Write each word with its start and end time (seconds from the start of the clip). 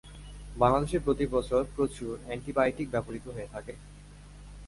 বাংলাদেশে 0.57 0.97
প্রতিবছর 0.99 1.61
প্রচুর 1.75 2.11
অ্যান্টিবায়োটিক 2.25 2.87
ব্যবহূত 2.93 3.25
হয়ে 3.35 3.51
থাকে। 3.53 3.73